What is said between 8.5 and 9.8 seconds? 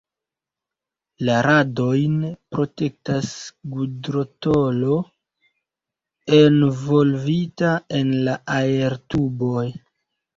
aertuboj.